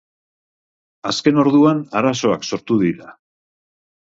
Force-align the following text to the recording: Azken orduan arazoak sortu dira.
Azken 1.11 1.37
orduan 1.43 1.83
arazoak 2.01 2.49
sortu 2.51 2.79
dira. 2.85 3.15